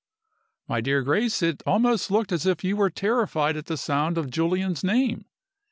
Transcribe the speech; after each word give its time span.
"My 0.67 0.81
dear 0.81 1.03
Grace, 1.03 1.43
it 1.43 1.61
almost 1.67 2.09
looked 2.09 2.31
as 2.31 2.47
if 2.47 2.63
you 2.63 2.75
were 2.75 2.89
terrified 2.89 3.55
at 3.55 3.67
the 3.67 3.77
sound 3.77 4.17
of 4.17 4.31
Julian's 4.31 4.83
name! 4.83 5.25